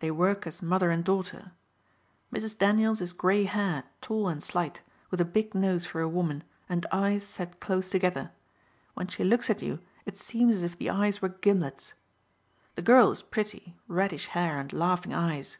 They 0.00 0.10
work 0.10 0.46
as 0.46 0.60
mother 0.60 0.90
and 0.90 1.02
daughter. 1.02 1.52
Mrs. 2.30 2.58
Daniels 2.58 3.00
is 3.00 3.14
gray 3.14 3.44
haired, 3.44 3.84
tall 4.02 4.28
and 4.28 4.42
slight, 4.42 4.82
with 5.10 5.18
a 5.18 5.24
big 5.24 5.54
nose 5.54 5.86
for 5.86 6.02
a 6.02 6.08
woman 6.10 6.44
and 6.68 6.84
eyes 6.92 7.24
set 7.26 7.58
close 7.58 7.88
together. 7.88 8.32
When 8.92 9.06
she 9.06 9.24
looks 9.24 9.48
at 9.48 9.62
you 9.62 9.78
it 10.04 10.18
seems 10.18 10.56
as 10.58 10.62
if 10.64 10.76
the 10.76 10.90
eyes 10.90 11.22
were 11.22 11.30
gimlets. 11.30 11.94
The 12.74 12.82
girl 12.82 13.12
is 13.12 13.22
pretty, 13.22 13.74
reddish 13.88 14.26
hair 14.26 14.58
and 14.58 14.70
laughing 14.74 15.14
eyes." 15.14 15.56